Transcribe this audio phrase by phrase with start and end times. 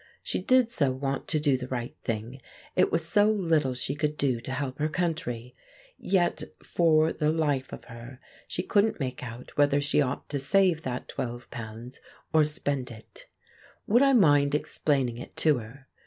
[0.23, 2.41] She did so want to do the right thing;
[2.75, 5.55] it was so little she could do to help her country.
[5.99, 10.81] Yet, for the life of her, she couldn't make out whether she ought to save
[10.81, 11.99] that £12
[12.33, 13.27] or spend it.
[13.85, 15.87] Would I mind explaining it to her?